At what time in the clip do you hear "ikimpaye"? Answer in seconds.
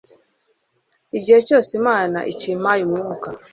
2.31-2.81